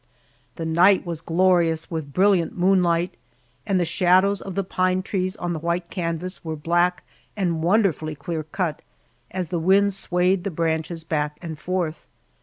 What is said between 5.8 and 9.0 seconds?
canvas were black and wonderfully clear cut,